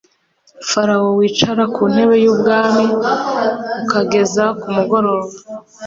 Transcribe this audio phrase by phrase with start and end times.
[0.69, 2.85] farawo wicara ku ntebe y’ubwami
[3.83, 5.33] ukageza ku mugoroba